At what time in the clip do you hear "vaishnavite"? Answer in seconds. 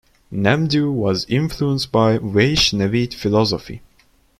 2.17-3.13